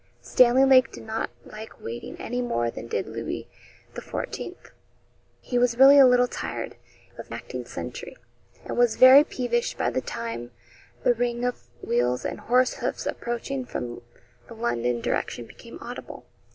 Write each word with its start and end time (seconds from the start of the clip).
Stanley 0.23 0.65
Lake 0.65 0.91
did 0.91 1.03
not 1.03 1.29
like 1.45 1.79
waiting 1.79 2.17
any 2.19 2.41
more 2.41 2.71
than 2.71 2.87
did 2.87 3.05
Louis 3.05 3.47
XIV. 3.93 4.55
He 5.41 5.59
was 5.59 5.77
really 5.77 5.99
a 5.99 6.07
little 6.07 6.25
tired 6.27 6.75
of 7.19 7.31
acting 7.31 7.65
sentry, 7.65 8.17
and 8.65 8.79
was 8.79 8.95
very 8.95 9.23
peevish 9.23 9.75
by 9.75 9.91
the 9.91 10.01
time 10.01 10.49
the 11.03 11.13
ring 11.13 11.45
of 11.45 11.69
wheels 11.83 12.25
and 12.25 12.39
horse 12.39 12.73
hoofs 12.77 13.05
approaching 13.05 13.63
from 13.63 14.01
the 14.47 14.55
London 14.55 15.01
direction 15.01 15.45
became 15.45 15.77
audible. 15.81 16.25